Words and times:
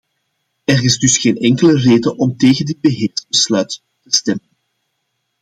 Er 0.65 0.83
is 0.83 0.99
dus 0.99 1.17
geen 1.17 1.37
enkele 1.37 1.77
reden 1.77 2.17
om 2.17 2.37
tegen 2.37 2.65
dit 2.65 2.81
beheersbesluit 2.81 3.81
te 4.01 4.11
stemmen. 4.11 4.47